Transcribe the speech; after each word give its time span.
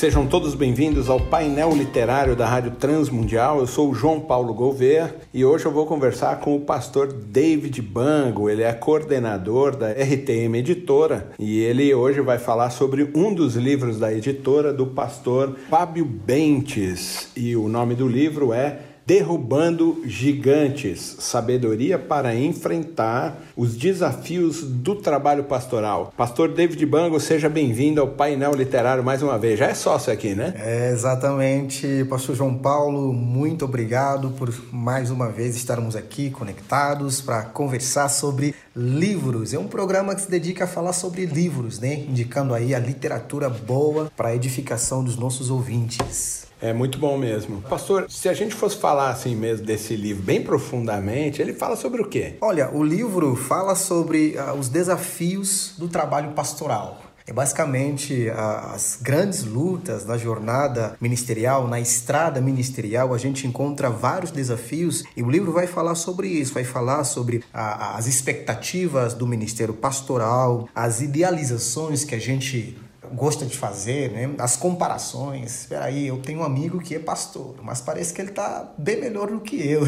Sejam 0.00 0.26
todos 0.26 0.54
bem-vindos 0.54 1.10
ao 1.10 1.20
painel 1.20 1.76
literário 1.76 2.34
da 2.34 2.46
Rádio 2.46 2.70
Transmundial. 2.70 3.58
Eu 3.58 3.66
sou 3.66 3.90
o 3.90 3.94
João 3.94 4.18
Paulo 4.18 4.54
Gouveia 4.54 5.14
e 5.34 5.44
hoje 5.44 5.66
eu 5.66 5.70
vou 5.70 5.84
conversar 5.84 6.40
com 6.40 6.56
o 6.56 6.60
pastor 6.60 7.12
David 7.12 7.82
Bango. 7.82 8.48
Ele 8.48 8.62
é 8.62 8.72
coordenador 8.72 9.76
da 9.76 9.90
RTM 9.90 10.56
Editora 10.56 11.32
e 11.38 11.60
ele 11.60 11.92
hoje 11.92 12.22
vai 12.22 12.38
falar 12.38 12.70
sobre 12.70 13.10
um 13.14 13.34
dos 13.34 13.56
livros 13.56 13.98
da 13.98 14.10
editora 14.10 14.72
do 14.72 14.86
pastor 14.86 15.54
Fábio 15.68 16.06
Bentes. 16.06 17.28
E 17.36 17.54
o 17.54 17.68
nome 17.68 17.94
do 17.94 18.08
livro 18.08 18.54
é 18.54 18.78
Derrubando 19.10 20.02
Gigantes 20.04 21.16
Sabedoria 21.18 21.98
para 21.98 22.32
enfrentar 22.32 23.42
os 23.56 23.74
desafios 23.74 24.62
do 24.62 24.94
trabalho 24.94 25.42
pastoral. 25.42 26.14
Pastor 26.16 26.54
David 26.54 26.86
Bango, 26.86 27.18
seja 27.18 27.48
bem-vindo 27.48 28.00
ao 28.00 28.06
painel 28.06 28.54
literário 28.54 29.02
mais 29.02 29.20
uma 29.20 29.36
vez. 29.36 29.58
Já 29.58 29.66
é 29.66 29.74
sócio 29.74 30.12
aqui, 30.12 30.36
né? 30.36 30.54
É, 30.56 30.92
exatamente. 30.92 32.06
Pastor 32.08 32.36
João 32.36 32.54
Paulo, 32.56 33.12
muito 33.12 33.64
obrigado 33.64 34.30
por 34.38 34.54
mais 34.70 35.10
uma 35.10 35.28
vez 35.28 35.56
estarmos 35.56 35.96
aqui 35.96 36.30
conectados 36.30 37.20
para 37.20 37.42
conversar 37.42 38.08
sobre 38.10 38.54
livros. 38.76 39.52
É 39.52 39.58
um 39.58 39.66
programa 39.66 40.14
que 40.14 40.20
se 40.20 40.30
dedica 40.30 40.66
a 40.66 40.68
falar 40.68 40.92
sobre 40.92 41.26
livros, 41.26 41.80
né? 41.80 41.94
Indicando 42.08 42.54
aí 42.54 42.72
a 42.76 42.78
literatura 42.78 43.50
boa 43.50 44.08
para 44.16 44.36
edificação 44.36 45.02
dos 45.02 45.16
nossos 45.16 45.50
ouvintes. 45.50 46.48
É 46.62 46.72
muito 46.72 46.98
bom 46.98 47.16
mesmo. 47.16 47.62
Pastor, 47.62 48.06
se 48.10 48.28
a 48.28 48.34
gente 48.34 48.54
fosse 48.54 48.76
falar 48.76 49.10
assim 49.10 49.34
mesmo 49.34 49.64
desse 49.64 49.96
livro 49.96 50.22
bem 50.22 50.42
profundamente, 50.42 51.40
ele 51.40 51.54
fala 51.54 51.74
sobre 51.74 52.02
o 52.02 52.08
quê? 52.08 52.36
Olha, 52.40 52.70
o 52.74 52.84
livro 52.84 53.34
fala 53.34 53.74
sobre 53.74 54.36
uh, 54.36 54.58
os 54.58 54.68
desafios 54.68 55.74
do 55.78 55.88
trabalho 55.88 56.32
pastoral. 56.32 57.00
É 57.26 57.32
basicamente 57.32 58.28
as 58.28 58.98
grandes 59.00 59.44
lutas 59.44 60.04
da 60.04 60.18
jornada 60.18 60.96
ministerial, 61.00 61.68
na 61.68 61.78
estrada 61.78 62.40
ministerial, 62.40 63.14
a 63.14 63.18
gente 63.18 63.46
encontra 63.46 63.88
vários 63.88 64.32
desafios 64.32 65.04
e 65.16 65.22
o 65.22 65.30
livro 65.30 65.52
vai 65.52 65.68
falar 65.68 65.94
sobre 65.94 66.26
isso, 66.26 66.52
vai 66.52 66.64
falar 66.64 67.04
sobre 67.04 67.44
a, 67.54 67.96
as 67.96 68.08
expectativas 68.08 69.14
do 69.14 69.28
ministério 69.28 69.72
pastoral, 69.72 70.68
as 70.74 71.00
idealizações 71.00 72.02
que 72.02 72.16
a 72.16 72.18
gente 72.18 72.76
gosta 73.12 73.44
de 73.46 73.56
fazer, 73.56 74.10
né? 74.10 74.34
As 74.38 74.56
comparações. 74.56 75.62
Espera 75.62 75.86
aí, 75.86 76.06
eu 76.06 76.18
tenho 76.18 76.40
um 76.40 76.44
amigo 76.44 76.80
que 76.80 76.94
é 76.94 76.98
pastor, 76.98 77.56
mas 77.62 77.80
parece 77.80 78.12
que 78.12 78.20
ele 78.20 78.30
está 78.30 78.72
bem 78.76 79.00
melhor 79.00 79.30
do 79.30 79.40
que 79.40 79.56
eu. 79.56 79.82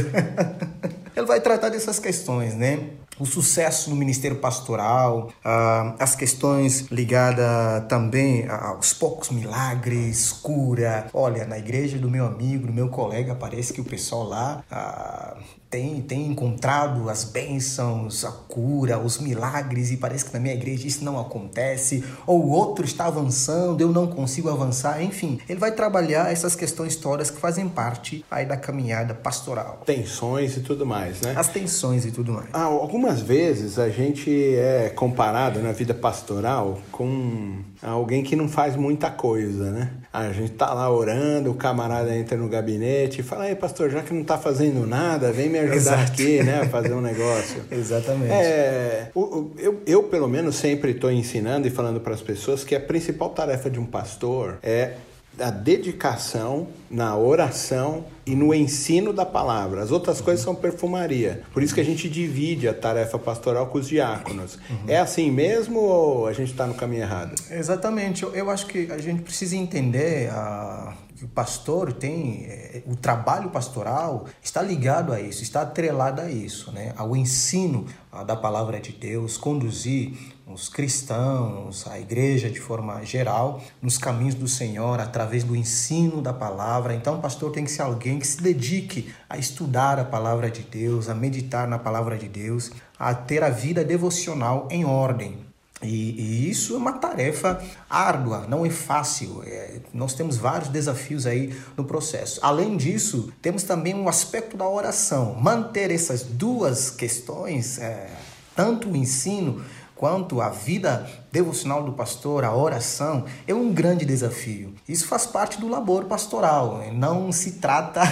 ele 1.17 1.27
vai 1.27 1.41
tratar 1.41 1.69
dessas 1.69 1.99
questões, 1.99 2.55
né? 2.55 2.91
O 3.19 3.27
sucesso 3.27 3.91
no 3.91 3.97
ministério 3.97 4.39
pastoral, 4.39 5.29
uh, 5.45 5.95
as 5.99 6.15
questões 6.15 6.87
ligadas 6.91 7.85
também 7.89 8.49
aos 8.49 8.93
poucos 8.93 9.31
milagres, 9.31 10.33
cura. 10.33 11.07
Olha, 11.13 11.47
na 11.47 11.59
igreja 11.59 11.99
do 11.99 12.11
meu 12.11 12.27
amigo, 12.27 12.67
do 12.67 12.73
meu 12.73 12.89
colega, 12.89 13.35
parece 13.35 13.73
que 13.73 13.81
o 13.81 13.85
pessoal 13.85 14.25
lá 14.25 14.65
uh, 14.71 15.63
tem, 15.73 16.03
tem 16.03 16.27
encontrado 16.27 17.09
as 17.09 17.25
bênçãos, 17.25 18.27
a 18.27 18.31
cura, 18.31 18.99
os 18.99 19.19
milagres, 19.19 19.91
e 19.91 19.97
parece 19.97 20.27
que 20.27 20.33
na 20.35 20.39
minha 20.39 20.55
igreja 20.55 20.87
isso 20.87 21.03
não 21.03 21.19
acontece, 21.19 22.05
ou 22.27 22.45
o 22.45 22.51
outro 22.51 22.85
está 22.85 23.07
avançando, 23.07 23.81
eu 23.81 23.91
não 23.91 24.07
consigo 24.07 24.51
avançar, 24.51 25.03
enfim. 25.03 25.41
Ele 25.49 25.59
vai 25.59 25.73
trabalhar 25.73 26.31
essas 26.31 26.55
questões 26.55 26.95
todas 26.97 27.31
que 27.31 27.41
fazem 27.41 27.71
parte 27.71 28.23
aí 28.31 28.45
da 28.45 28.57
caminhada 28.57 29.15
pastoral. 29.15 29.81
Tensões 29.87 30.59
e 30.59 30.61
tudo 30.61 30.85
mais, 30.85 31.23
né? 31.23 31.33
As 31.35 31.49
tensões 31.49 32.05
e 32.05 32.11
tudo 32.11 32.33
mais. 32.33 32.49
Ah, 32.53 32.69
algumas 33.03 33.21
vezes 33.21 33.81
a 33.81 33.89
gente 33.89 34.31
é 34.31 34.89
comparado 34.95 35.61
na 35.61 35.73
vida 35.73 35.93
pastoral 35.93 36.79
com 36.93 37.57
alguém 37.83 38.23
que 38.23 38.37
não 38.37 38.49
faz 38.49 38.77
muita 38.77 39.11
coisa, 39.11 39.73
né? 39.73 39.91
A 40.13 40.31
gente 40.31 40.53
tá 40.53 40.73
lá 40.73 40.89
orando, 40.89 41.51
o 41.51 41.55
camarada 41.55 42.17
entra 42.17 42.37
no 42.37 42.49
gabinete 42.49 43.21
e 43.21 43.23
fala: 43.25 43.49
Ei, 43.49 43.57
pastor, 43.57 43.91
já 43.91 44.03
que 44.03 44.15
não 44.15 44.23
tá 44.23 44.39
fazendo 44.39 44.87
nada, 44.87 45.33
vem 45.33 45.49
me 45.49 45.59
ajudar 45.59 45.77
Exato. 45.77 46.13
aqui, 46.13 46.43
né? 46.45 46.61
A 46.61 46.69
fazer 46.69 46.95
um 46.95 47.01
negócio. 47.01 47.65
Exatamente. 47.73 48.33
É, 48.33 49.11
eu, 49.17 49.83
eu, 49.85 50.03
pelo 50.05 50.29
menos, 50.29 50.55
sempre 50.55 50.93
estou 50.93 51.11
ensinando 51.11 51.67
e 51.67 51.71
falando 51.71 51.99
para 51.99 52.15
as 52.15 52.23
pessoas 52.23 52.63
que 52.63 52.75
a 52.75 52.81
principal 52.81 53.31
tarefa 53.31 53.69
de 53.69 53.81
um 53.81 53.87
pastor 53.87 54.59
é 54.63 54.93
a 55.39 55.51
dedicação 55.51 56.69
na 56.91 57.17
oração 57.17 58.05
e 58.27 58.35
no 58.35 58.55
ensino 58.55 59.13
da 59.13 59.25
palavra. 59.25 59.83
As 59.83 59.91
outras 59.91 60.19
uhum. 60.19 60.25
coisas 60.25 60.45
são 60.45 60.55
perfumaria. 60.55 61.43
Por 61.53 61.63
isso 61.63 61.75
que 61.75 61.81
a 61.81 61.85
gente 61.85 62.09
divide 62.09 62.69
a 62.69 62.75
tarefa 62.75 63.19
pastoral 63.19 63.67
com 63.67 63.79
os 63.79 63.89
diáconos. 63.89 64.59
Uhum. 64.69 64.85
É 64.87 64.99
assim 64.99 65.31
mesmo 65.31 65.81
ou 65.81 66.27
a 66.27 66.33
gente 66.33 66.53
está 66.53 66.67
no 66.67 66.75
caminho 66.75 67.03
errado? 67.03 67.35
Exatamente. 67.51 68.23
Eu, 68.23 68.35
eu, 68.35 68.51
acho 68.51 68.67
que 68.67 68.91
a 68.93 68.99
gente 68.99 69.23
precisa 69.23 69.57
entender 69.57 70.31
a, 70.31 70.95
que 71.17 71.25
o 71.25 71.29
pastor 71.29 71.93
tem, 71.93 72.45
é, 72.47 72.83
o 72.87 72.95
trabalho 72.95 73.49
pastoral 73.51 74.27
está 74.43 74.61
ligado 74.61 75.13
a 75.13 75.21
isso, 75.21 75.43
está 75.43 75.63
atrelado 75.63 76.21
a 76.21 76.31
isso, 76.31 76.71
né? 76.73 76.93
ao 76.97 77.17
ensino 77.17 77.87
da 78.27 78.37
palavra 78.37 78.79
de 78.79 78.93
Deus, 78.93 79.39
conduzir 79.39 80.13
os 80.53 80.69
cristãos, 80.69 81.87
a 81.87 81.99
igreja 81.99 82.51
de 82.51 82.61
forma 82.61 83.05
geral, 83.05 83.63
nos 83.81 83.99
caminhos 83.99 84.35
do 84.35 84.49
Senhor, 84.49 85.01
através 85.01 85.45
do 85.45 85.57
ensino 85.57 86.21
da 86.21 86.33
palavra. 86.33 86.95
Então, 86.95 87.17
o 87.17 87.21
pastor 87.21 87.51
tem 87.53 87.65
que 87.65 87.71
ser 87.71 87.83
alguém 87.83 88.19
que 88.19 88.27
se 88.27 88.43
dedique 88.43 89.13
a 89.29 89.37
estudar 89.37 89.99
a 89.99 90.05
palavra 90.05 90.51
de 90.51 90.63
Deus, 90.63 91.09
a 91.09 91.15
meditar 91.15 91.67
na 91.67 91.79
palavra 91.79 92.17
de 92.17 92.29
Deus, 92.29 92.71
a 92.99 93.15
ter 93.15 93.43
a 93.43 93.51
vida 93.51 93.85
devocional 93.85 94.69
em 94.71 94.85
ordem. 94.85 95.53
E, 95.83 95.87
e, 95.87 96.51
isso 96.51 96.75
é 96.75 96.77
uma 96.77 96.93
tarefa 96.93 97.61
árdua, 97.91 98.47
não 98.49 98.65
é 98.65 98.71
fácil. 98.71 99.43
É, 99.45 99.81
nós 99.93 100.15
temos 100.15 100.37
vários 100.37 100.69
desafios 100.69 101.27
aí 101.27 101.55
no 101.77 101.85
processo. 101.85 102.39
Além 102.43 102.77
disso, 102.77 103.33
temos 103.43 103.65
também 103.65 103.95
um 103.95 104.09
aspecto 104.09 104.57
da 104.57 104.69
oração. 104.69 105.35
Manter 105.35 105.91
essas 105.91 106.23
duas 106.23 106.91
questões, 106.91 107.79
é, 107.79 108.09
tanto 108.55 108.91
o 108.91 108.97
ensino 108.97 109.63
quanto 110.03 110.41
a 110.41 110.49
vida 110.49 111.07
devocional 111.33 111.83
do 111.83 111.93
pastor, 111.93 112.45
a 112.45 112.55
oração, 112.55 113.25
é 113.49 113.55
um 113.55 113.73
grande 113.73 114.05
desafio. 114.05 114.75
Isso 114.87 115.07
faz 115.09 115.25
parte 115.25 115.59
do 115.59 115.67
labor 115.67 116.05
pastoral. 116.05 116.77
Né? 116.77 116.91
Não 116.93 117.33
se 117.33 117.53
trata 117.53 118.03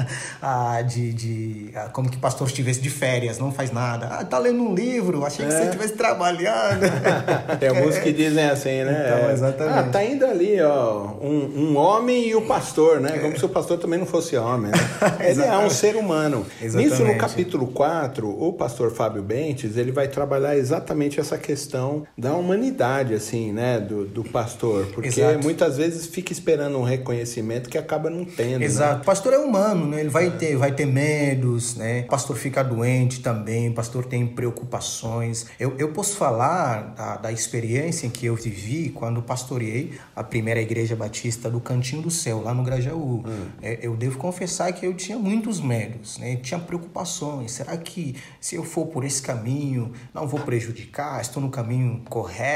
de, 0.86 1.12
de 1.14 1.72
como 1.94 2.10
que 2.10 2.18
o 2.18 2.20
pastor 2.20 2.46
estivesse 2.46 2.80
de 2.82 2.90
férias, 2.90 3.38
não 3.38 3.50
faz 3.50 3.72
nada. 3.72 4.08
Ah, 4.08 4.24
tá 4.24 4.38
lendo 4.38 4.62
um 4.62 4.74
livro, 4.74 5.24
achei 5.24 5.46
que 5.46 5.52
é. 5.52 5.56
você 5.56 5.64
estivesse 5.64 5.94
trabalhando. 5.94 6.82
Tem 7.58 7.70
alguns 7.70 7.96
que 7.96 8.12
dizem 8.12 8.44
assim, 8.44 8.84
né? 8.84 9.14
Então, 9.16 9.30
exatamente. 9.30 9.78
Ah, 9.78 9.82
tá 9.84 10.04
indo 10.04 10.26
ali, 10.26 10.60
ó, 10.60 11.06
um, 11.22 11.70
um 11.70 11.76
homem 11.78 12.28
e 12.28 12.34
o 12.34 12.42
pastor, 12.42 13.00
né? 13.00 13.18
Como 13.18 13.32
é. 13.32 13.38
se 13.38 13.46
o 13.46 13.48
pastor 13.48 13.78
também 13.78 13.98
não 13.98 14.06
fosse 14.06 14.36
homem. 14.36 14.70
Né? 14.70 14.78
Ele 15.30 15.42
é 15.42 15.56
um 15.56 15.70
ser 15.70 15.96
humano. 15.96 16.44
Exatamente. 16.60 16.90
Nisso, 16.90 17.04
no 17.04 17.16
capítulo 17.16 17.66
4, 17.68 18.28
o 18.28 18.52
pastor 18.52 18.90
Fábio 18.90 19.22
Bentes, 19.22 19.76
ele 19.76 19.92
vai 19.92 20.08
trabalhar 20.08 20.56
exatamente 20.56 21.18
essa 21.18 21.38
questão 21.38 22.06
da 22.16 22.34
humanidade 22.34 22.57
humanidade, 22.58 23.14
assim, 23.14 23.52
né, 23.52 23.78
do, 23.78 24.04
do 24.04 24.24
pastor. 24.24 24.86
Porque 24.86 25.08
Exato. 25.08 25.42
muitas 25.42 25.76
vezes 25.76 26.06
fica 26.06 26.32
esperando 26.32 26.76
um 26.76 26.82
reconhecimento 26.82 27.70
que 27.70 27.78
acaba 27.78 28.10
não 28.10 28.24
tendo. 28.24 28.60
Né? 28.60 28.66
Exato. 28.66 28.96
Né? 28.96 29.02
O 29.02 29.04
pastor 29.04 29.32
é 29.32 29.38
humano, 29.38 29.86
né? 29.86 30.00
Ele 30.00 30.08
vai, 30.08 30.26
é. 30.26 30.30
ter, 30.30 30.56
vai 30.56 30.72
ter 30.72 30.86
medos, 30.86 31.76
né? 31.76 32.02
O 32.02 32.08
pastor 32.08 32.36
fica 32.36 32.62
doente 32.62 33.20
também, 33.20 33.68
o 33.70 33.74
pastor 33.74 34.04
tem 34.04 34.26
preocupações. 34.26 35.46
Eu, 35.58 35.74
eu 35.78 35.92
posso 35.92 36.16
falar 36.16 36.94
da, 36.94 37.16
da 37.16 37.32
experiência 37.32 38.08
que 38.10 38.26
eu 38.26 38.34
vivi 38.34 38.90
quando 38.90 39.22
pastoreei 39.22 39.92
a 40.14 40.24
primeira 40.24 40.60
igreja 40.60 40.96
batista 40.96 41.48
do 41.48 41.60
Cantinho 41.60 42.02
do 42.02 42.10
Céu, 42.10 42.42
lá 42.42 42.52
no 42.52 42.62
Grajaú. 42.62 43.22
Hum. 43.26 43.46
É, 43.62 43.78
eu 43.82 43.96
devo 43.96 44.18
confessar 44.18 44.72
que 44.72 44.84
eu 44.84 44.94
tinha 44.94 45.18
muitos 45.18 45.60
medos, 45.60 46.18
né? 46.18 46.36
tinha 46.36 46.58
preocupações. 46.58 47.52
Será 47.52 47.76
que 47.76 48.16
se 48.40 48.56
eu 48.56 48.64
for 48.64 48.86
por 48.86 49.04
esse 49.04 49.22
caminho, 49.22 49.92
não 50.12 50.26
vou 50.26 50.40
prejudicar? 50.40 51.20
Estou 51.20 51.42
no 51.42 51.50
caminho 51.50 52.02
correto? 52.08 52.47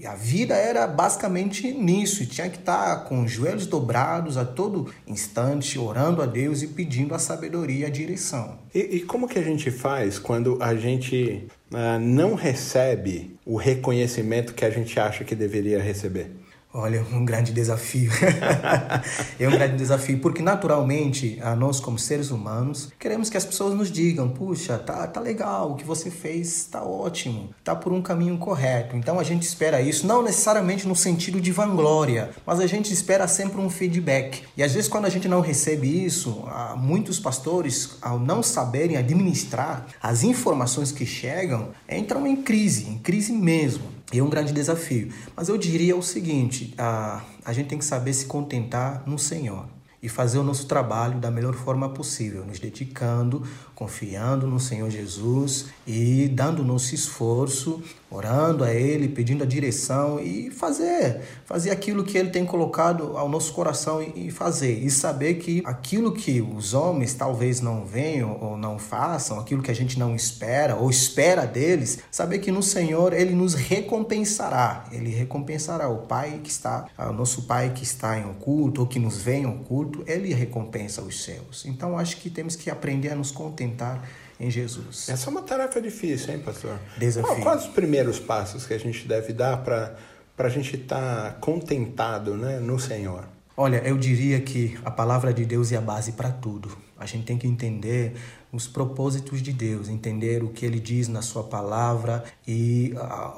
E 0.00 0.06
a 0.06 0.14
vida 0.14 0.54
era 0.54 0.86
basicamente 0.86 1.72
nisso, 1.72 2.22
e 2.22 2.26
tinha 2.26 2.48
que 2.48 2.58
estar 2.58 3.04
com 3.04 3.22
os 3.22 3.30
joelhos 3.30 3.66
dobrados 3.66 4.36
a 4.36 4.44
todo 4.44 4.92
instante, 5.06 5.78
orando 5.78 6.22
a 6.22 6.26
Deus 6.26 6.62
e 6.62 6.68
pedindo 6.68 7.14
a 7.14 7.18
sabedoria 7.18 7.80
e 7.80 7.84
a 7.84 7.90
direção. 7.90 8.58
E, 8.74 8.78
e 8.78 9.00
como 9.00 9.28
que 9.28 9.38
a 9.38 9.42
gente 9.42 9.70
faz 9.70 10.18
quando 10.18 10.58
a 10.60 10.74
gente 10.74 11.46
uh, 11.72 12.00
não 12.00 12.34
recebe 12.34 13.36
o 13.44 13.56
reconhecimento 13.56 14.54
que 14.54 14.64
a 14.64 14.70
gente 14.70 14.98
acha 14.98 15.24
que 15.24 15.34
deveria 15.34 15.80
receber? 15.80 16.30
Olha, 16.74 17.06
um 17.10 17.24
grande 17.24 17.52
desafio. 17.52 18.10
é 19.40 19.48
um 19.48 19.52
grande 19.52 19.76
desafio, 19.76 20.18
porque 20.18 20.42
naturalmente, 20.42 21.40
nós 21.56 21.80
como 21.80 21.98
seres 21.98 22.30
humanos, 22.30 22.92
queremos 22.98 23.30
que 23.30 23.36
as 23.36 23.46
pessoas 23.46 23.74
nos 23.74 23.90
digam: 23.90 24.28
puxa, 24.28 24.76
tá, 24.76 25.06
tá 25.06 25.18
legal, 25.20 25.72
o 25.72 25.76
que 25.76 25.84
você 25.84 26.10
fez 26.10 26.66
tá 26.66 26.82
ótimo, 26.82 27.50
tá 27.64 27.74
por 27.74 27.92
um 27.92 28.02
caminho 28.02 28.36
correto. 28.36 28.94
Então 28.94 29.18
a 29.18 29.24
gente 29.24 29.42
espera 29.44 29.80
isso, 29.80 30.06
não 30.06 30.22
necessariamente 30.22 30.86
no 30.86 30.94
sentido 30.94 31.40
de 31.40 31.50
vanglória, 31.50 32.30
mas 32.44 32.60
a 32.60 32.66
gente 32.66 32.92
espera 32.92 33.26
sempre 33.26 33.58
um 33.58 33.70
feedback. 33.70 34.42
E 34.54 34.62
às 34.62 34.74
vezes, 34.74 34.88
quando 34.88 35.06
a 35.06 35.10
gente 35.10 35.28
não 35.28 35.40
recebe 35.40 36.04
isso, 36.04 36.44
muitos 36.76 37.18
pastores, 37.18 37.96
ao 38.02 38.18
não 38.18 38.42
saberem 38.42 38.98
administrar 38.98 39.86
as 40.02 40.22
informações 40.22 40.92
que 40.92 41.06
chegam, 41.06 41.70
entram 41.88 42.26
em 42.26 42.36
crise, 42.36 42.86
em 42.86 42.98
crise 42.98 43.32
mesmo. 43.32 43.95
E 44.12 44.18
é 44.18 44.22
um 44.22 44.30
grande 44.30 44.52
desafio. 44.52 45.12
Mas 45.34 45.48
eu 45.48 45.58
diria 45.58 45.96
o 45.96 46.02
seguinte: 46.02 46.74
a, 46.78 47.24
a 47.44 47.52
gente 47.52 47.68
tem 47.68 47.78
que 47.78 47.84
saber 47.84 48.12
se 48.12 48.26
contentar 48.26 49.02
no 49.06 49.18
Senhor 49.18 49.75
e 50.06 50.08
fazer 50.08 50.38
o 50.38 50.44
nosso 50.44 50.66
trabalho 50.66 51.18
da 51.18 51.32
melhor 51.32 51.54
forma 51.54 51.88
possível, 51.88 52.46
nos 52.46 52.60
dedicando, 52.60 53.42
confiando 53.74 54.46
no 54.46 54.60
Senhor 54.60 54.88
Jesus 54.88 55.66
e 55.84 56.28
dando 56.28 56.64
nosso 56.64 56.94
esforço, 56.94 57.82
orando 58.08 58.62
a 58.62 58.72
Ele, 58.72 59.08
pedindo 59.08 59.42
a 59.42 59.46
direção 59.46 60.20
e 60.20 60.48
fazer, 60.50 61.22
fazer 61.44 61.70
aquilo 61.70 62.04
que 62.04 62.16
Ele 62.16 62.30
tem 62.30 62.46
colocado 62.46 63.16
ao 63.16 63.28
nosso 63.28 63.52
coração 63.52 64.00
e 64.00 64.30
fazer. 64.30 64.78
E 64.78 64.90
saber 64.90 65.34
que 65.34 65.60
aquilo 65.64 66.12
que 66.12 66.40
os 66.40 66.72
homens 66.72 67.12
talvez 67.12 67.60
não 67.60 67.84
venham 67.84 68.38
ou 68.40 68.56
não 68.56 68.78
façam, 68.78 69.40
aquilo 69.40 69.60
que 69.60 69.72
a 69.72 69.74
gente 69.74 69.98
não 69.98 70.14
espera 70.14 70.76
ou 70.76 70.88
espera 70.88 71.44
deles, 71.44 71.98
saber 72.12 72.38
que 72.38 72.52
no 72.52 72.62
Senhor 72.62 73.12
Ele 73.12 73.34
nos 73.34 73.54
recompensará. 73.54 74.84
Ele 74.92 75.10
recompensará 75.10 75.88
o 75.88 75.98
Pai 76.06 76.40
que 76.44 76.50
está, 76.50 76.86
o 76.96 77.12
nosso 77.12 77.42
Pai 77.42 77.72
que 77.74 77.82
está 77.82 78.16
em 78.16 78.24
oculto 78.24 78.82
ou 78.82 78.86
que 78.86 79.00
nos 79.00 79.20
vem 79.20 79.42
em 79.42 79.46
oculto, 79.46 79.95
Ele 80.06 80.32
recompensa 80.34 81.02
os 81.02 81.22
seus. 81.24 81.64
Então 81.64 81.98
acho 81.98 82.18
que 82.18 82.30
temos 82.30 82.56
que 82.56 82.70
aprender 82.70 83.10
a 83.10 83.14
nos 83.14 83.30
contentar 83.30 83.66
contentar 83.66 84.08
em 84.38 84.50
Jesus. 84.50 85.08
Essa 85.08 85.28
é 85.28 85.30
uma 85.30 85.42
tarefa 85.42 85.80
difícil, 85.80 86.34
hein, 86.34 86.40
pastor? 86.40 86.78
Desafio. 86.98 87.42
Quais 87.42 87.62
os 87.62 87.68
primeiros 87.68 88.18
passos 88.18 88.66
que 88.66 88.74
a 88.74 88.78
gente 88.78 89.08
deve 89.08 89.32
dar 89.32 89.58
para 89.58 89.96
a 90.38 90.48
gente 90.48 90.76
estar 90.76 91.32
tá 91.32 91.38
contentado 91.40 92.36
né, 92.36 92.58
no 92.58 92.78
Senhor? 92.78 93.24
Olha, 93.58 93.78
eu 93.86 93.96
diria 93.96 94.38
que 94.38 94.78
a 94.84 94.90
palavra 94.90 95.32
de 95.32 95.46
Deus 95.46 95.72
é 95.72 95.76
a 95.76 95.80
base 95.80 96.12
para 96.12 96.30
tudo. 96.30 96.76
A 96.98 97.06
gente 97.06 97.24
tem 97.24 97.38
que 97.38 97.46
entender 97.46 98.14
os 98.52 98.68
propósitos 98.68 99.40
de 99.40 99.50
Deus, 99.50 99.88
entender 99.88 100.42
o 100.42 100.50
que 100.50 100.66
ele 100.66 100.78
diz 100.78 101.08
na 101.08 101.22
sua 101.22 101.42
palavra 101.42 102.22
e 102.46 102.92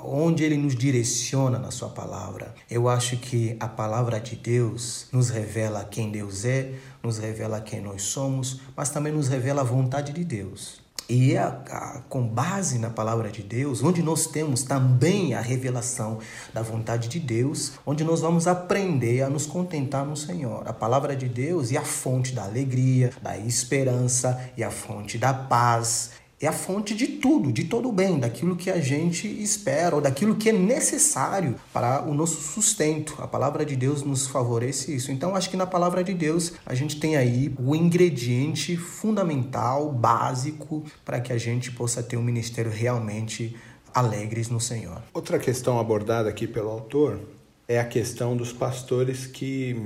onde 0.04 0.42
ele 0.42 0.56
nos 0.56 0.74
direciona 0.74 1.56
na 1.56 1.70
sua 1.70 1.88
palavra. 1.90 2.52
Eu 2.68 2.88
acho 2.88 3.16
que 3.16 3.56
a 3.60 3.68
palavra 3.68 4.18
de 4.18 4.34
Deus 4.34 5.06
nos 5.12 5.30
revela 5.30 5.84
quem 5.84 6.10
Deus 6.10 6.44
é, 6.44 6.72
nos 7.00 7.18
revela 7.18 7.60
quem 7.60 7.80
nós 7.80 8.02
somos, 8.02 8.60
mas 8.76 8.90
também 8.90 9.12
nos 9.12 9.28
revela 9.28 9.60
a 9.60 9.64
vontade 9.64 10.12
de 10.12 10.24
Deus. 10.24 10.77
E 11.08 11.36
a, 11.38 11.48
a, 11.70 12.02
com 12.08 12.28
base 12.28 12.78
na 12.78 12.90
palavra 12.90 13.30
de 13.30 13.42
Deus, 13.42 13.82
onde 13.82 14.02
nós 14.02 14.26
temos 14.26 14.62
também 14.62 15.32
a 15.32 15.40
revelação 15.40 16.18
da 16.52 16.60
vontade 16.60 17.08
de 17.08 17.18
Deus, 17.18 17.72
onde 17.86 18.04
nós 18.04 18.20
vamos 18.20 18.46
aprender 18.46 19.22
a 19.22 19.30
nos 19.30 19.46
contentar 19.46 20.04
no 20.04 20.16
Senhor. 20.16 20.68
A 20.68 20.72
palavra 20.72 21.16
de 21.16 21.26
Deus 21.26 21.72
é 21.72 21.78
a 21.78 21.84
fonte 21.84 22.32
da 22.34 22.44
alegria, 22.44 23.10
da 23.22 23.38
esperança 23.38 24.50
e 24.54 24.62
a 24.62 24.70
fonte 24.70 25.16
da 25.16 25.32
paz 25.32 26.10
é 26.40 26.46
a 26.46 26.52
fonte 26.52 26.94
de 26.94 27.06
tudo, 27.06 27.52
de 27.52 27.64
todo 27.64 27.88
o 27.88 27.92
bem, 27.92 28.18
daquilo 28.18 28.54
que 28.54 28.70
a 28.70 28.80
gente 28.80 29.26
espera 29.26 29.96
ou 29.96 30.00
daquilo 30.00 30.36
que 30.36 30.50
é 30.50 30.52
necessário 30.52 31.56
para 31.72 32.02
o 32.08 32.14
nosso 32.14 32.40
sustento. 32.40 33.16
A 33.18 33.26
palavra 33.26 33.64
de 33.64 33.74
Deus 33.74 34.02
nos 34.02 34.28
favorece 34.28 34.94
isso. 34.94 35.10
Então, 35.10 35.34
acho 35.34 35.50
que 35.50 35.56
na 35.56 35.66
palavra 35.66 36.04
de 36.04 36.14
Deus 36.14 36.52
a 36.64 36.74
gente 36.74 37.00
tem 37.00 37.16
aí 37.16 37.52
o 37.58 37.74
ingrediente 37.74 38.76
fundamental, 38.76 39.90
básico, 39.90 40.84
para 41.04 41.20
que 41.20 41.32
a 41.32 41.38
gente 41.38 41.72
possa 41.72 42.02
ter 42.02 42.16
um 42.16 42.22
ministério 42.22 42.70
realmente 42.70 43.56
alegres 43.92 44.48
no 44.48 44.60
Senhor. 44.60 45.02
Outra 45.12 45.40
questão 45.40 45.80
abordada 45.80 46.28
aqui 46.28 46.46
pelo 46.46 46.70
autor 46.70 47.18
é 47.66 47.80
a 47.80 47.84
questão 47.84 48.36
dos 48.36 48.52
pastores 48.52 49.26
que 49.26 49.76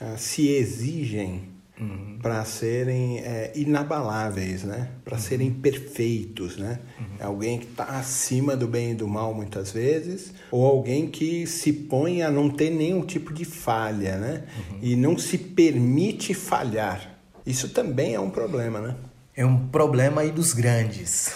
uh, 0.00 0.18
se 0.18 0.48
exigem 0.48 1.53
uhum. 1.80 2.18
para 2.20 2.44
serem 2.44 3.18
é, 3.20 3.52
inabaláveis, 3.54 4.64
né? 4.64 4.90
Para 5.04 5.16
uhum. 5.16 5.22
serem 5.22 5.50
perfeitos, 5.52 6.56
né? 6.56 6.80
Uhum. 6.98 7.06
É 7.18 7.24
alguém 7.24 7.58
que 7.58 7.66
está 7.66 7.84
acima 7.84 8.56
do 8.56 8.66
bem 8.66 8.92
e 8.92 8.94
do 8.94 9.08
mal 9.08 9.34
muitas 9.34 9.72
vezes, 9.72 10.32
ou 10.50 10.64
alguém 10.64 11.06
que 11.08 11.46
se 11.46 11.72
põe 11.72 12.22
a 12.22 12.30
não 12.30 12.48
ter 12.48 12.70
nenhum 12.70 13.02
tipo 13.02 13.32
de 13.32 13.44
falha, 13.44 14.16
né? 14.18 14.44
Uhum. 14.56 14.78
E 14.82 14.96
não 14.96 15.18
se 15.18 15.38
permite 15.38 16.34
falhar. 16.34 17.18
Isso 17.44 17.68
também 17.68 18.14
é 18.14 18.20
um 18.20 18.30
problema, 18.30 18.80
né? 18.80 18.96
É 19.36 19.44
um 19.44 19.68
problema 19.68 20.20
aí 20.20 20.30
dos 20.30 20.52
grandes. 20.52 21.32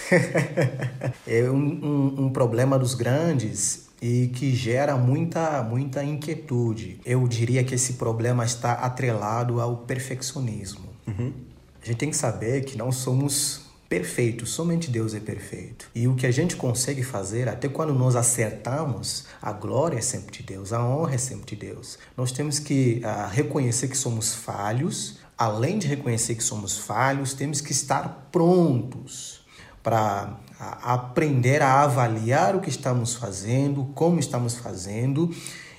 é 1.26 1.42
um, 1.50 1.56
um, 1.56 2.26
um 2.26 2.30
problema 2.30 2.78
dos 2.78 2.94
grandes 2.94 3.87
e 4.00 4.28
que 4.28 4.54
gera 4.54 4.96
muita, 4.96 5.62
muita 5.62 6.04
inquietude. 6.04 7.00
Eu 7.04 7.26
diria 7.26 7.64
que 7.64 7.74
esse 7.74 7.94
problema 7.94 8.44
está 8.44 8.72
atrelado 8.72 9.60
ao 9.60 9.78
perfeccionismo. 9.78 10.88
Uhum. 11.06 11.32
A 11.82 11.86
gente 11.86 11.96
tem 11.96 12.10
que 12.10 12.16
saber 12.16 12.64
que 12.64 12.76
não 12.76 12.92
somos 12.92 13.62
perfeitos, 13.88 14.50
somente 14.50 14.90
Deus 14.90 15.14
é 15.14 15.20
perfeito. 15.20 15.90
E 15.94 16.06
o 16.06 16.14
que 16.14 16.26
a 16.26 16.30
gente 16.30 16.56
consegue 16.56 17.02
fazer, 17.02 17.48
até 17.48 17.68
quando 17.68 17.94
nós 17.94 18.16
acertamos, 18.16 19.24
a 19.40 19.50
glória 19.50 19.96
é 19.96 20.02
sempre 20.02 20.36
de 20.36 20.42
Deus, 20.42 20.72
a 20.72 20.84
honra 20.84 21.14
é 21.14 21.18
sempre 21.18 21.56
de 21.56 21.66
Deus. 21.66 21.98
Nós 22.16 22.30
temos 22.30 22.58
que 22.58 23.00
uh, 23.02 23.30
reconhecer 23.30 23.88
que 23.88 23.96
somos 23.96 24.34
falhos, 24.34 25.18
além 25.38 25.78
de 25.78 25.86
reconhecer 25.86 26.34
que 26.34 26.44
somos 26.44 26.76
falhos, 26.76 27.32
temos 27.32 27.60
que 27.60 27.72
estar 27.72 28.28
prontos 28.30 29.38
para 29.82 30.36
aprender 30.58 31.62
a 31.62 31.82
avaliar 31.82 32.56
o 32.56 32.60
que 32.60 32.68
estamos 32.68 33.14
fazendo, 33.14 33.84
como 33.94 34.18
estamos 34.18 34.56
fazendo 34.56 35.30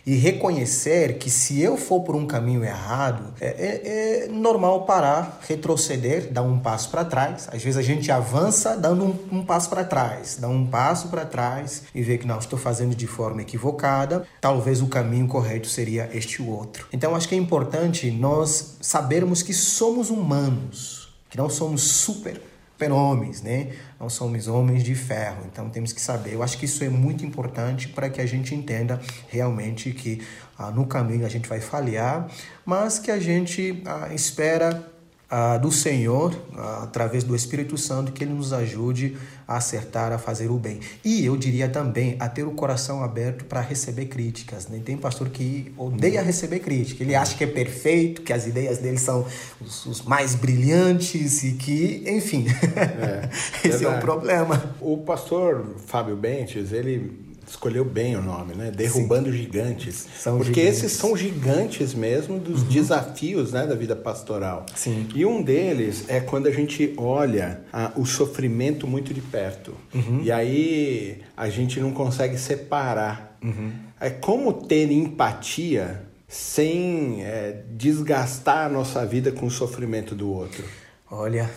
e 0.06 0.16
reconhecer 0.16 1.20
que 1.20 1.30
se 1.30 1.62
eu 1.62 1.78
for 1.78 2.02
por 2.02 2.16
um 2.16 2.26
caminho 2.26 2.64
errado, 2.64 3.34
é, 3.40 3.48
é, 3.48 4.24
é 4.26 4.28
normal 4.28 4.84
parar, 4.86 5.40
retroceder, 5.48 6.32
dar 6.32 6.42
um 6.42 6.58
passo 6.60 6.90
para 6.90 7.06
trás. 7.06 7.48
Às 7.52 7.62
vezes 7.62 7.78
a 7.78 7.82
gente 7.84 8.12
avança 8.12 8.76
dando 8.76 9.06
um, 9.06 9.40
um 9.40 9.46
passo 9.46 9.70
para 9.70 9.84
trás, 9.84 10.38
dá 10.40 10.48
um 10.48 10.66
passo 10.66 11.10
para 11.10 11.26
trás 11.26 11.84
e 11.94 12.02
vê 12.02 12.18
que 12.18 12.26
não, 12.26 12.40
estou 12.40 12.58
fazendo 12.58 12.96
de 12.96 13.06
forma 13.06 13.44
equivocada, 13.44 14.26
talvez 14.42 14.82
o 14.82 14.88
caminho 14.88 15.28
correto 15.28 15.68
seria 15.68 16.10
este 16.12 16.42
ou 16.42 16.50
outro. 16.50 16.88
Então 16.92 17.16
acho 17.16 17.28
que 17.30 17.36
é 17.36 17.38
importante 17.38 18.10
nós 18.10 18.78
sabermos 18.82 19.44
que 19.44 19.54
somos 19.54 20.10
humanos, 20.10 21.14
que 21.30 21.38
não 21.38 21.52
somos 21.52 21.84
super 21.84 22.49
super-homens, 22.80 23.42
né? 23.42 23.74
Não 24.00 24.10
somos 24.10 24.48
homens 24.48 24.84
de 24.84 24.96
ferro. 24.96 25.44
Então 25.52 25.70
temos 25.70 25.92
que 25.92 26.00
saber. 26.00 26.34
Eu 26.34 26.42
acho 26.42 26.58
que 26.58 26.64
isso 26.64 26.82
é 26.82 26.90
muito 26.90 27.26
importante 27.26 27.90
para 27.90 28.10
que 28.10 28.22
a 28.22 28.26
gente 28.26 28.56
entenda 28.56 29.02
realmente 29.28 29.92
que 29.92 30.22
ah, 30.58 30.72
no 30.72 30.86
caminho 30.88 31.26
a 31.26 31.30
gente 31.30 31.50
vai 31.50 31.60
falhar, 31.60 32.30
mas 32.66 32.98
que 32.98 33.12
a 33.12 33.20
gente 33.20 33.84
ah, 33.86 34.14
espera 34.14 34.90
ah, 35.30 35.58
do 35.58 35.72
Senhor, 35.72 36.36
ah, 36.58 36.82
através 36.84 37.24
do 37.24 37.36
Espírito 37.36 37.78
Santo, 37.78 38.12
que 38.12 38.24
Ele 38.24 38.34
nos 38.34 38.52
ajude 38.52 39.16
a 39.48 39.58
acertar, 39.58 40.12
a 40.12 40.18
fazer 40.18 40.50
o 40.50 40.58
bem. 40.58 40.80
E 41.06 41.24
eu 41.24 41.38
diria 41.38 41.70
também 41.70 42.16
a 42.20 42.28
ter 42.28 42.44
o 42.44 42.52
coração 42.52 43.04
aberto 43.04 43.46
para 43.46 43.62
receber 43.62 44.06
críticas. 44.06 44.68
Né? 44.68 44.82
Tem 44.84 44.98
pastor 44.98 45.30
que 45.30 45.72
odeia 45.78 46.22
receber 46.22 46.60
crítica, 46.60 47.04
ele 47.04 47.16
acha 47.16 47.36
que 47.38 47.44
é 47.44 47.48
perfeito, 47.48 48.24
que 48.24 48.34
as 48.34 48.48
ideias 48.48 48.80
dele 48.80 48.98
são 48.98 49.26
os, 49.62 49.86
os 49.86 50.02
mais 50.02 50.34
brilhantes 50.34 51.44
e 51.44 51.54
que, 51.54 52.04
enfim, 52.08 52.46
é, 52.76 53.30
esse 53.68 53.86
é 53.86 53.90
um 53.90 54.00
problema. 54.00 54.76
O 54.82 54.98
pastor 54.98 55.76
Fábio 55.86 56.16
Bentes, 56.16 56.72
ele 56.72 57.29
escolheu 57.50 57.84
bem 57.84 58.16
o 58.16 58.22
nome, 58.22 58.54
né? 58.54 58.72
Derrubando 58.72 59.32
Sim. 59.32 59.38
gigantes. 59.38 60.08
São 60.18 60.38
Porque 60.38 60.62
gigantes. 60.62 60.84
esses 60.84 60.98
são 60.98 61.18
gigantes 61.18 61.94
mesmo 61.94 62.40
dos 62.40 62.62
uhum. 62.62 62.68
desafios 62.68 63.52
né, 63.52 63.66
da 63.66 63.76
vida 63.76 63.96
pastoral. 63.96 64.66
Sim. 64.76 65.08
E 65.16 65.26
um 65.26 65.42
deles 65.42 66.06
é 66.08 66.20
quando 66.20 66.48
a 66.48 66.52
gente 66.52 66.94
olha 66.98 67.62
ah, 67.74 67.92
o 67.96 68.06
sofrimento 68.06 68.88
muito 68.88 69.14
de 69.14 69.22
perto. 69.22 69.74
Uhum. 69.94 70.22
E 70.24 70.32
aí 70.32 71.22
a 71.36 71.50
gente 71.50 71.80
não 71.80 71.92
consegue 71.92 72.38
separar. 72.38 73.38
Uhum. 73.44 73.72
É 74.00 74.10
como 74.10 74.54
ter 74.54 74.92
empatia 74.92 76.04
sem 76.28 77.24
é, 77.24 77.64
desgastar 77.72 78.68
a 78.68 78.70
nossa 78.70 79.04
vida 79.06 79.32
com 79.32 79.48
o 79.48 79.52
sofrimento 79.52 80.14
do 80.14 80.32
outro. 80.32 80.64
Olha, 81.12 81.50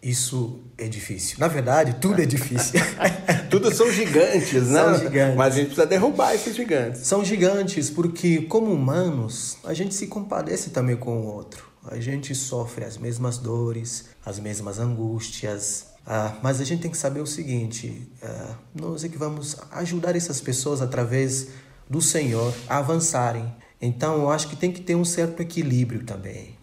isso 0.00 0.60
é 0.78 0.86
difícil. 0.86 1.36
Na 1.40 1.48
verdade, 1.48 1.96
tudo 2.00 2.22
é 2.22 2.26
difícil. 2.26 2.78
tudo 3.50 3.74
são 3.74 3.90
gigantes, 3.90 4.68
né? 4.68 4.84
São 4.84 4.98
gigantes. 4.98 5.36
Mas 5.36 5.54
a 5.54 5.56
gente 5.56 5.66
precisa 5.66 5.86
derrubar 5.86 6.34
esses 6.34 6.54
gigantes. 6.54 7.00
São 7.00 7.24
gigantes 7.24 7.90
porque, 7.90 8.42
como 8.42 8.72
humanos, 8.72 9.58
a 9.64 9.74
gente 9.74 9.94
se 9.94 10.06
compadece 10.06 10.70
também 10.70 10.96
com 10.96 11.22
o 11.22 11.26
outro. 11.26 11.68
A 11.86 11.98
gente 11.98 12.34
sofre 12.34 12.84
as 12.84 12.96
mesmas 12.96 13.36
dores, 13.36 14.04
as 14.24 14.38
mesmas 14.38 14.78
angústias. 14.78 15.86
Ah, 16.06 16.36
mas 16.40 16.60
a 16.60 16.64
gente 16.64 16.82
tem 16.82 16.90
que 16.90 16.96
saber 16.96 17.20
o 17.20 17.26
seguinte: 17.26 18.08
ah, 18.22 18.54
nós 18.74 19.02
é 19.02 19.08
que 19.08 19.18
vamos 19.18 19.56
ajudar 19.72 20.14
essas 20.14 20.40
pessoas 20.40 20.80
através 20.80 21.48
do 21.88 22.00
Senhor 22.00 22.54
a 22.68 22.78
avançarem 22.78 23.52
Então, 23.82 24.16
eu 24.16 24.30
acho 24.30 24.48
que 24.48 24.56
tem 24.56 24.70
que 24.70 24.80
ter 24.80 24.94
um 24.94 25.04
certo 25.04 25.40
equilíbrio 25.40 26.04
também. 26.04 26.54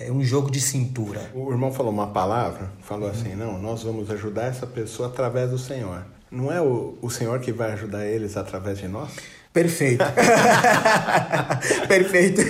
É 0.00 0.10
um 0.10 0.22
jogo 0.22 0.50
de 0.50 0.60
cintura. 0.60 1.30
O 1.32 1.50
irmão 1.52 1.72
falou 1.72 1.92
uma 1.92 2.08
palavra, 2.08 2.70
falou 2.82 3.08
assim: 3.08 3.34
não, 3.34 3.58
nós 3.58 3.82
vamos 3.82 4.10
ajudar 4.10 4.46
essa 4.46 4.66
pessoa 4.66 5.08
através 5.08 5.50
do 5.50 5.58
Senhor. 5.58 6.04
Não 6.30 6.52
é 6.52 6.60
o, 6.60 6.98
o 7.00 7.08
Senhor 7.10 7.38
que 7.38 7.52
vai 7.52 7.72
ajudar 7.72 8.04
eles 8.06 8.36
através 8.36 8.78
de 8.78 8.88
nós? 8.88 9.10
Perfeito. 9.52 10.04
Perfeito. 11.86 12.42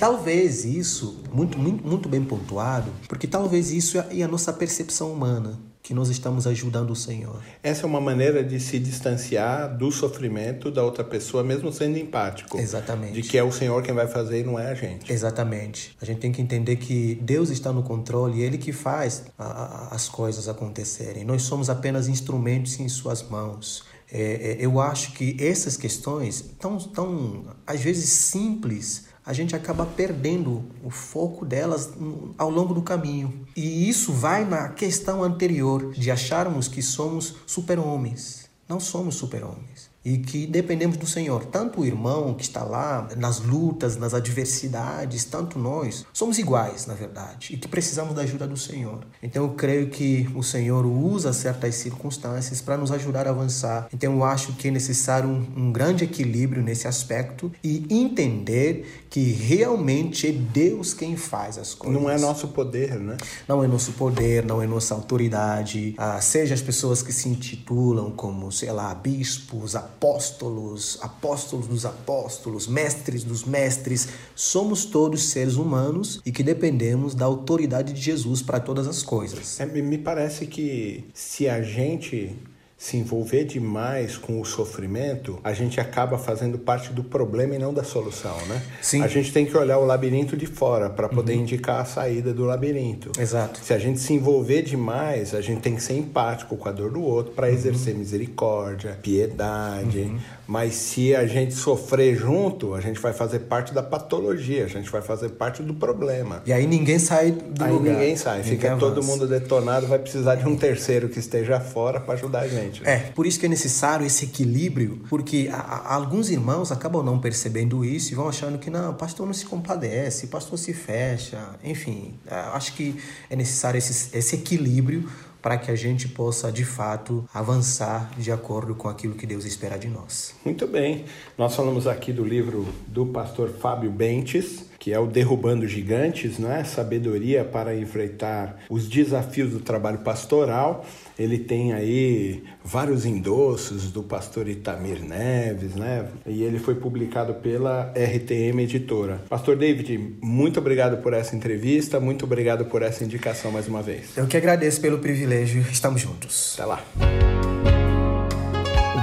talvez 0.00 0.64
isso, 0.64 1.22
muito, 1.32 1.56
muito, 1.56 1.86
muito 1.86 2.08
bem 2.08 2.24
pontuado, 2.24 2.90
porque 3.08 3.28
talvez 3.28 3.70
isso 3.70 3.96
é 3.96 4.22
a 4.22 4.28
nossa 4.28 4.52
percepção 4.52 5.12
humana 5.12 5.71
que 5.82 5.92
nós 5.92 6.08
estamos 6.08 6.46
ajudando 6.46 6.90
o 6.90 6.96
Senhor. 6.96 7.42
Essa 7.62 7.82
é 7.82 7.86
uma 7.86 8.00
maneira 8.00 8.44
de 8.44 8.60
se 8.60 8.78
distanciar 8.78 9.76
do 9.76 9.90
sofrimento 9.90 10.70
da 10.70 10.82
outra 10.84 11.02
pessoa, 11.02 11.42
mesmo 11.42 11.72
sendo 11.72 11.98
empático. 11.98 12.56
Exatamente. 12.58 13.14
De 13.14 13.22
que 13.22 13.36
é 13.36 13.42
o 13.42 13.50
Senhor 13.50 13.82
quem 13.82 13.92
vai 13.92 14.06
fazer 14.06 14.40
e 14.40 14.44
não 14.44 14.58
é 14.58 14.70
a 14.70 14.74
gente. 14.74 15.12
Exatamente. 15.12 15.96
A 16.00 16.04
gente 16.04 16.20
tem 16.20 16.30
que 16.30 16.40
entender 16.40 16.76
que 16.76 17.16
Deus 17.20 17.50
está 17.50 17.72
no 17.72 17.82
controle 17.82 18.38
e 18.38 18.42
Ele 18.42 18.58
que 18.58 18.72
faz 18.72 19.24
a, 19.36 19.44
a, 19.44 19.88
as 19.94 20.08
coisas 20.08 20.48
acontecerem. 20.48 21.24
Nós 21.24 21.42
somos 21.42 21.68
apenas 21.68 22.06
instrumentos 22.06 22.78
em 22.78 22.88
Suas 22.88 23.22
mãos. 23.22 23.82
É, 24.12 24.20
é, 24.20 24.56
eu 24.60 24.78
acho 24.78 25.12
que 25.14 25.36
essas 25.40 25.76
questões, 25.76 26.44
tão, 26.60 26.76
tão 26.76 27.44
às 27.66 27.80
vezes 27.80 28.10
simples, 28.10 29.06
a 29.24 29.32
gente 29.32 29.54
acaba 29.54 29.86
perdendo 29.86 30.64
o 30.82 30.90
foco 30.90 31.44
delas 31.44 31.92
ao 32.36 32.50
longo 32.50 32.74
do 32.74 32.82
caminho. 32.82 33.46
E 33.56 33.88
isso 33.88 34.12
vai 34.12 34.44
na 34.44 34.68
questão 34.70 35.22
anterior 35.22 35.92
de 35.92 36.10
acharmos 36.10 36.66
que 36.68 36.82
somos 36.82 37.36
super-homens. 37.46 38.50
Não 38.68 38.80
somos 38.80 39.14
super-homens 39.14 39.91
e 40.04 40.18
que 40.18 40.46
dependemos 40.46 40.96
do 40.96 41.06
Senhor. 41.06 41.44
Tanto 41.46 41.80
o 41.80 41.84
irmão 41.84 42.34
que 42.34 42.42
está 42.42 42.62
lá 42.64 43.08
nas 43.16 43.40
lutas, 43.40 43.96
nas 43.96 44.14
adversidades, 44.14 45.24
tanto 45.24 45.58
nós, 45.58 46.04
somos 46.12 46.38
iguais, 46.38 46.86
na 46.86 46.94
verdade, 46.94 47.54
e 47.54 47.56
que 47.56 47.68
precisamos 47.68 48.14
da 48.14 48.22
ajuda 48.22 48.46
do 48.46 48.56
Senhor. 48.56 49.04
Então 49.22 49.44
eu 49.44 49.50
creio 49.50 49.88
que 49.88 50.28
o 50.34 50.42
Senhor 50.42 50.84
usa 50.84 51.32
certas 51.32 51.76
circunstâncias 51.76 52.60
para 52.60 52.76
nos 52.76 52.90
ajudar 52.90 53.26
a 53.26 53.30
avançar. 53.30 53.88
Então 53.92 54.12
eu 54.14 54.24
acho 54.24 54.52
que 54.54 54.68
é 54.68 54.70
necessário 54.70 55.28
um, 55.28 55.46
um 55.56 55.72
grande 55.72 56.04
equilíbrio 56.04 56.62
nesse 56.62 56.88
aspecto 56.88 57.52
e 57.62 57.86
entender 57.90 59.06
que 59.08 59.32
realmente 59.32 60.26
é 60.26 60.32
Deus 60.32 60.94
quem 60.94 61.16
faz 61.16 61.58
as 61.58 61.74
coisas. 61.74 62.00
Não 62.00 62.08
é 62.08 62.18
nosso 62.18 62.48
poder, 62.48 62.98
né? 62.98 63.16
Não 63.46 63.62
é 63.62 63.66
nosso 63.66 63.92
poder, 63.92 64.44
não 64.44 64.62
é 64.62 64.66
nossa 64.66 64.94
autoridade. 64.94 65.94
Ah, 65.98 66.20
seja 66.20 66.54
as 66.54 66.62
pessoas 66.62 67.02
que 67.02 67.12
se 67.12 67.28
intitulam 67.28 68.10
como, 68.10 68.50
sei 68.50 68.72
lá, 68.72 68.94
bispos, 68.94 69.76
apóstolos, 69.92 70.98
apóstolos 71.02 71.66
dos 71.66 71.84
apóstolos, 71.84 72.66
mestres 72.66 73.22
dos 73.22 73.44
mestres, 73.44 74.08
somos 74.34 74.84
todos 74.84 75.24
seres 75.24 75.54
humanos 75.54 76.20
e 76.24 76.32
que 76.32 76.42
dependemos 76.42 77.14
da 77.14 77.26
autoridade 77.26 77.92
de 77.92 78.00
Jesus 78.00 78.42
para 78.42 78.58
todas 78.58 78.86
as 78.88 79.02
coisas. 79.02 79.60
É, 79.60 79.66
me 79.66 79.98
parece 79.98 80.46
que 80.46 81.04
se 81.12 81.48
a 81.48 81.62
gente 81.62 82.36
se 82.82 82.96
envolver 82.96 83.44
demais 83.44 84.16
com 84.16 84.40
o 84.40 84.44
sofrimento, 84.44 85.38
a 85.44 85.52
gente 85.52 85.80
acaba 85.80 86.18
fazendo 86.18 86.58
parte 86.58 86.92
do 86.92 87.04
problema 87.04 87.54
e 87.54 87.58
não 87.58 87.72
da 87.72 87.84
solução, 87.84 88.36
né? 88.46 88.60
Sim. 88.80 89.02
A 89.02 89.06
gente 89.06 89.32
tem 89.32 89.46
que 89.46 89.56
olhar 89.56 89.78
o 89.78 89.84
labirinto 89.84 90.36
de 90.36 90.46
fora 90.46 90.90
para 90.90 91.08
poder 91.08 91.34
uhum. 91.34 91.42
indicar 91.42 91.82
a 91.82 91.84
saída 91.84 92.34
do 92.34 92.44
labirinto. 92.44 93.12
Exato. 93.16 93.60
Se 93.62 93.72
a 93.72 93.78
gente 93.78 94.00
se 94.00 94.12
envolver 94.12 94.62
demais, 94.62 95.32
a 95.32 95.40
gente 95.40 95.60
tem 95.60 95.76
que 95.76 95.82
ser 95.82 95.96
empático 95.96 96.56
com 96.56 96.68
a 96.68 96.72
dor 96.72 96.90
do 96.90 97.00
outro 97.00 97.32
para 97.34 97.46
uhum. 97.46 97.54
exercer 97.54 97.94
misericórdia, 97.94 98.98
piedade. 99.00 100.00
Uhum. 100.00 100.18
Mas 100.52 100.74
se 100.74 101.16
a 101.16 101.26
gente 101.26 101.54
sofrer 101.54 102.14
junto, 102.14 102.74
a 102.74 102.80
gente 102.82 103.00
vai 103.00 103.14
fazer 103.14 103.38
parte 103.38 103.72
da 103.72 103.82
patologia, 103.82 104.66
a 104.66 104.68
gente 104.68 104.90
vai 104.90 105.00
fazer 105.00 105.30
parte 105.30 105.62
do 105.62 105.72
problema. 105.72 106.42
E 106.44 106.52
aí 106.52 106.66
ninguém 106.66 106.98
sai 106.98 107.30
do 107.30 107.64
aí 107.64 107.72
lugar. 107.72 107.94
ninguém 107.94 108.14
sai, 108.16 108.40
ninguém 108.40 108.52
fica 108.52 108.72
avança. 108.72 108.86
todo 108.86 109.02
mundo 109.02 109.26
detonado, 109.26 109.86
vai 109.86 109.98
precisar 109.98 110.34
de 110.34 110.46
um 110.46 110.54
terceiro 110.54 111.08
que 111.08 111.18
esteja 111.18 111.58
fora 111.58 112.00
para 112.00 112.12
ajudar 112.12 112.40
a 112.40 112.48
gente. 112.48 112.82
Né? 112.82 112.92
É, 112.92 112.98
por 112.98 113.26
isso 113.26 113.40
que 113.40 113.46
é 113.46 113.48
necessário 113.48 114.04
esse 114.04 114.26
equilíbrio, 114.26 115.00
porque 115.08 115.48
a, 115.50 115.56
a, 115.56 115.94
alguns 115.94 116.28
irmãos 116.28 116.70
acabam 116.70 117.02
não 117.02 117.18
percebendo 117.18 117.82
isso 117.82 118.12
e 118.12 118.14
vão 118.14 118.28
achando 118.28 118.58
que 118.58 118.68
não, 118.68 118.90
o 118.90 118.94
pastor 118.94 119.24
não 119.24 119.32
se 119.32 119.46
compadece, 119.46 120.26
o 120.26 120.28
pastor 120.28 120.58
se 120.58 120.74
fecha, 120.74 121.38
enfim, 121.64 122.12
é, 122.30 122.34
acho 122.34 122.74
que 122.74 122.94
é 123.30 123.34
necessário 123.34 123.78
esse, 123.78 124.14
esse 124.14 124.36
equilíbrio 124.36 125.08
para 125.42 125.58
que 125.58 125.70
a 125.70 125.74
gente 125.74 126.08
possa 126.08 126.52
de 126.52 126.64
fato 126.64 127.28
avançar 127.34 128.10
de 128.16 128.30
acordo 128.30 128.76
com 128.76 128.88
aquilo 128.88 129.14
que 129.14 129.26
Deus 129.26 129.44
espera 129.44 129.76
de 129.76 129.88
nós. 129.88 130.34
Muito 130.44 130.66
bem. 130.68 131.04
Nós 131.36 131.56
falamos 131.56 131.88
aqui 131.88 132.12
do 132.12 132.24
livro 132.24 132.66
do 132.86 133.04
pastor 133.06 133.50
Fábio 133.50 133.90
Bentes, 133.90 134.64
que 134.82 134.92
é 134.92 134.98
o 134.98 135.06
Derrubando 135.06 135.64
Gigantes, 135.68 136.40
né? 136.40 136.64
Sabedoria 136.64 137.44
para 137.44 137.72
enfrentar 137.72 138.58
os 138.68 138.88
desafios 138.88 139.52
do 139.52 139.60
trabalho 139.60 139.98
pastoral. 139.98 140.84
Ele 141.16 141.38
tem 141.38 141.72
aí 141.72 142.42
vários 142.64 143.06
endossos 143.06 143.92
do 143.92 144.02
pastor 144.02 144.48
Itamir 144.48 145.00
Neves, 145.00 145.76
né? 145.76 146.06
E 146.26 146.42
ele 146.42 146.58
foi 146.58 146.74
publicado 146.74 147.34
pela 147.34 147.92
RTM 147.94 148.60
Editora. 148.64 149.20
Pastor 149.28 149.54
David, 149.54 150.16
muito 150.20 150.58
obrigado 150.58 151.00
por 151.00 151.12
essa 151.12 151.36
entrevista, 151.36 152.00
muito 152.00 152.24
obrigado 152.24 152.64
por 152.64 152.82
essa 152.82 153.04
indicação 153.04 153.52
mais 153.52 153.68
uma 153.68 153.82
vez. 153.82 154.16
Eu 154.16 154.26
que 154.26 154.36
agradeço 154.36 154.80
pelo 154.80 154.98
privilégio. 154.98 155.64
Estamos 155.70 156.00
juntos. 156.00 156.54
Até 156.58 156.66
lá. 156.66 156.84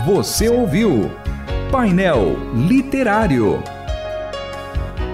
Você 0.06 0.50
ouviu 0.50 1.10
Painel 1.72 2.36
Literário. 2.68 3.79